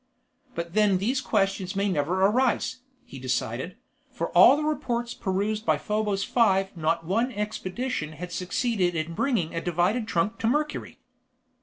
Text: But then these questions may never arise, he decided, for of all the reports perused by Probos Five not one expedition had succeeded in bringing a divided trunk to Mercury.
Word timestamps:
But 0.55 0.73
then 0.73 0.97
these 0.97 1.21
questions 1.21 1.75
may 1.75 1.87
never 1.87 2.25
arise, 2.25 2.79
he 3.05 3.19
decided, 3.19 3.77
for 4.11 4.29
of 4.31 4.35
all 4.35 4.57
the 4.57 4.63
reports 4.63 5.13
perused 5.13 5.63
by 5.63 5.77
Probos 5.77 6.23
Five 6.25 6.75
not 6.75 7.05
one 7.05 7.31
expedition 7.31 8.13
had 8.13 8.31
succeeded 8.31 8.95
in 8.95 9.13
bringing 9.13 9.53
a 9.53 9.61
divided 9.61 10.07
trunk 10.07 10.39
to 10.39 10.47
Mercury. 10.47 10.97